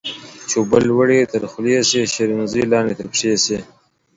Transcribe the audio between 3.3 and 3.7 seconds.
سي